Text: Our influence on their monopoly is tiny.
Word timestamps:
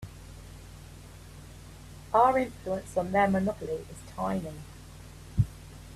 Our 2.11 2.35
influence 2.39 2.97
on 2.97 3.11
their 3.11 3.27
monopoly 3.27 3.85
is 3.91 3.97
tiny. 4.15 4.51